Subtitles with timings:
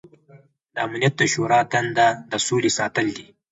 [0.73, 3.27] د امنیت د شورا دنده د سولې ساتل دي.